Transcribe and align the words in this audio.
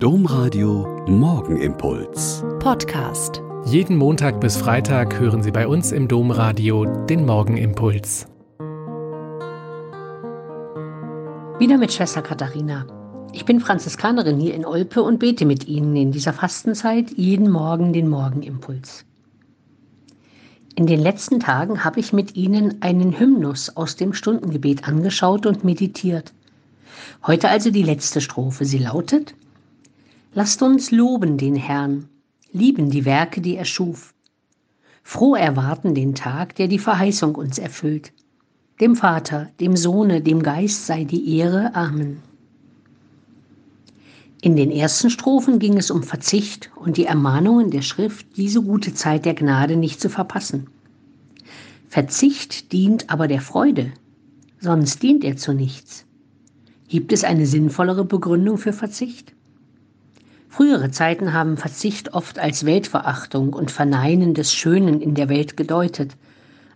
Domradio 0.00 1.04
Morgenimpuls. 1.08 2.44
Podcast. 2.60 3.42
Jeden 3.64 3.96
Montag 3.96 4.40
bis 4.40 4.56
Freitag 4.56 5.18
hören 5.18 5.42
Sie 5.42 5.50
bei 5.50 5.66
uns 5.66 5.90
im 5.90 6.06
Domradio 6.06 6.84
den 6.84 7.26
Morgenimpuls. 7.26 8.28
Wieder 11.58 11.78
mit 11.78 11.92
Schwester 11.92 12.22
Katharina. 12.22 12.86
Ich 13.32 13.44
bin 13.44 13.58
Franziskanerin 13.58 14.38
hier 14.38 14.54
in 14.54 14.64
Olpe 14.64 15.02
und 15.02 15.18
bete 15.18 15.44
mit 15.44 15.66
Ihnen 15.66 15.96
in 15.96 16.12
dieser 16.12 16.32
Fastenzeit 16.32 17.10
jeden 17.16 17.50
Morgen 17.50 17.92
den 17.92 18.08
Morgenimpuls. 18.08 19.04
In 20.76 20.86
den 20.86 21.00
letzten 21.00 21.40
Tagen 21.40 21.82
habe 21.82 21.98
ich 21.98 22.12
mit 22.12 22.36
Ihnen 22.36 22.82
einen 22.82 23.18
Hymnus 23.18 23.76
aus 23.76 23.96
dem 23.96 24.12
Stundengebet 24.12 24.86
angeschaut 24.86 25.44
und 25.44 25.64
meditiert. 25.64 26.32
Heute 27.26 27.48
also 27.48 27.72
die 27.72 27.82
letzte 27.82 28.20
Strophe. 28.20 28.64
Sie 28.64 28.78
lautet, 28.78 29.34
Lasst 30.34 30.62
uns 30.62 30.90
loben 30.90 31.38
den 31.38 31.56
Herrn, 31.56 32.08
lieben 32.52 32.90
die 32.90 33.06
Werke, 33.06 33.40
die 33.40 33.56
er 33.56 33.64
schuf. 33.64 34.14
Froh 35.02 35.34
erwarten 35.34 35.94
den 35.94 36.14
Tag, 36.14 36.54
der 36.56 36.68
die 36.68 36.78
Verheißung 36.78 37.34
uns 37.34 37.58
erfüllt. 37.58 38.12
Dem 38.78 38.94
Vater, 38.94 39.48
dem 39.58 39.74
Sohne, 39.74 40.20
dem 40.20 40.42
Geist 40.42 40.86
sei 40.86 41.04
die 41.04 41.38
Ehre. 41.38 41.74
Amen. 41.74 42.18
In 44.42 44.54
den 44.54 44.70
ersten 44.70 45.08
Strophen 45.08 45.58
ging 45.58 45.78
es 45.78 45.90
um 45.90 46.02
Verzicht 46.02 46.70
und 46.76 46.98
die 46.98 47.06
Ermahnungen 47.06 47.70
der 47.70 47.82
Schrift, 47.82 48.36
diese 48.36 48.62
gute 48.62 48.92
Zeit 48.92 49.24
der 49.24 49.34
Gnade 49.34 49.76
nicht 49.76 49.98
zu 50.00 50.10
verpassen. 50.10 50.68
Verzicht 51.88 52.70
dient 52.70 53.08
aber 53.08 53.28
der 53.28 53.40
Freude, 53.40 53.92
sonst 54.60 55.02
dient 55.02 55.24
er 55.24 55.36
zu 55.36 55.54
nichts. 55.54 56.04
Gibt 56.86 57.12
es 57.12 57.24
eine 57.24 57.46
sinnvollere 57.46 58.04
Begründung 58.04 58.58
für 58.58 58.74
Verzicht? 58.74 59.34
Frühere 60.48 60.90
Zeiten 60.90 61.32
haben 61.32 61.56
Verzicht 61.56 62.14
oft 62.14 62.38
als 62.38 62.64
Weltverachtung 62.64 63.52
und 63.52 63.70
Verneinen 63.70 64.34
des 64.34 64.52
Schönen 64.52 65.00
in 65.00 65.14
der 65.14 65.28
Welt 65.28 65.56
gedeutet, 65.56 66.16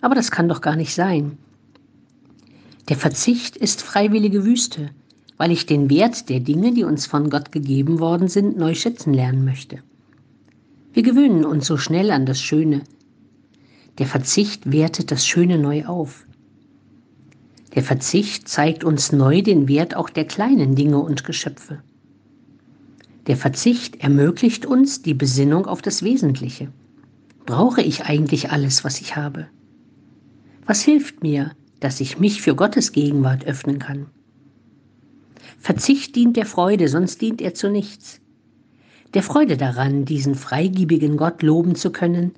aber 0.01 0.15
das 0.15 0.31
kann 0.31 0.49
doch 0.49 0.61
gar 0.61 0.77
nicht 0.77 0.95
sein. 0.95 1.39
Der 2.89 2.97
Verzicht 2.97 3.57
ist 3.57 3.83
freiwillige 3.83 4.45
Wüste, 4.45 4.91
weil 5.39 5.51
ich 5.51 5.67
den 5.67 5.89
Wert 5.89 6.29
der 6.29 6.41
Dinge, 6.41 6.73
die 6.73 6.85
uns 6.85 7.07
von 7.07 7.31
Gott 7.31 7.51
gegeben 7.51 7.99
worden 7.99 8.29
sind, 8.29 8.57
neu 8.57 8.75
schätzen 8.75 9.15
lernen 9.15 9.45
möchte. 9.45 9.79
Wir 10.93 11.03
gewöhnen 11.03 11.45
uns 11.45 11.67
so 11.67 11.79
schnell 11.79 12.11
an 12.11 12.27
das 12.27 12.41
Schöne. 12.41 12.83
Der 13.99 14.07
Verzicht 14.07 14.71
wertet 14.71 15.11
das 15.11 15.27
Schöne 15.27 15.59
neu 15.59 15.87
auf. 15.87 16.27
Der 17.75 17.83
Verzicht 17.83 18.49
zeigt 18.49 18.85
uns 18.85 19.13
neu 19.13 19.41
den 19.41 19.67
Wert 19.69 19.97
auch 19.97 20.11
der 20.11 20.27
kleinen 20.27 20.75
Dinge 20.75 20.99
und 20.99 21.25
Geschöpfe. 21.25 21.83
Der 23.27 23.37
Verzicht 23.37 24.03
ermöglicht 24.03 24.67
uns 24.67 25.03
die 25.03 25.15
Besinnung 25.15 25.67
auf 25.67 25.81
das 25.81 26.03
Wesentliche. 26.03 26.73
Brauche 27.47 27.81
ich 27.81 28.05
eigentlich 28.05 28.51
alles, 28.51 28.83
was 28.83 29.01
ich 29.01 29.15
habe? 29.15 29.47
Was 30.67 30.83
hilft 30.83 31.23
mir, 31.23 31.53
dass 31.81 32.01
ich 32.01 32.19
mich 32.19 32.43
für 32.43 32.57
Gottes 32.57 32.93
Gegenwart 32.93 33.45
öffnen 33.45 33.79
kann? 33.79 34.07
Verzicht 35.59 36.17
dient 36.17 36.37
der 36.37 36.47
Freude, 36.47 36.89
sonst 36.89 37.21
dient 37.21 37.41
er 37.41 37.55
zu 37.55 37.71
nichts. 37.71 38.21
Der 39.15 39.23
Freude 39.23 39.57
daran, 39.57 40.05
diesen 40.05 40.35
freigebigen 40.35 41.17
Gott 41.17 41.43
loben 41.43 41.77
zu 41.77 41.93
können, 41.93 42.33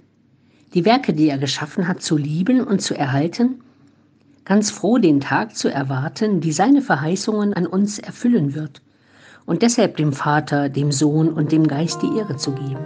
die 0.74 0.84
Werke, 0.84 1.14
die 1.14 1.28
er 1.28 1.38
geschaffen 1.38 1.88
hat, 1.88 2.02
zu 2.02 2.16
lieben 2.16 2.60
und 2.60 2.82
zu 2.82 2.94
erhalten, 2.94 3.60
ganz 4.44 4.70
froh 4.70 4.98
den 4.98 5.20
Tag 5.20 5.56
zu 5.56 5.68
erwarten, 5.68 6.40
die 6.40 6.52
seine 6.52 6.82
Verheißungen 6.82 7.54
an 7.54 7.66
uns 7.66 7.98
erfüllen 7.98 8.54
wird, 8.54 8.82
und 9.46 9.62
deshalb 9.62 9.96
dem 9.96 10.12
Vater, 10.12 10.68
dem 10.68 10.92
Sohn 10.92 11.28
und 11.28 11.52
dem 11.52 11.66
Geist 11.66 12.02
die 12.02 12.18
Ehre 12.18 12.36
zu 12.36 12.52
geben. 12.52 12.84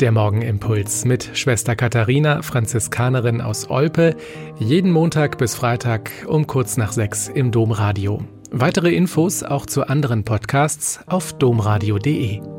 Der 0.00 0.10
Morgenimpuls 0.10 1.04
mit 1.04 1.30
Schwester 1.34 1.76
Katharina, 1.76 2.42
Franziskanerin 2.42 3.40
aus 3.40 3.70
Olpe, 3.70 4.16
jeden 4.58 4.90
Montag 4.90 5.38
bis 5.38 5.54
Freitag 5.54 6.10
um 6.26 6.48
kurz 6.48 6.76
nach 6.76 6.90
sechs 6.90 7.28
im 7.28 7.52
Domradio. 7.52 8.24
Weitere 8.50 8.92
Infos 8.92 9.44
auch 9.44 9.64
zu 9.64 9.86
anderen 9.86 10.24
Podcasts 10.24 10.98
auf 11.06 11.32
domradio.de. 11.34 12.51